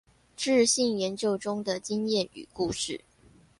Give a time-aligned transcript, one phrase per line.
[0.35, 3.01] 質性研究中的經驗與故事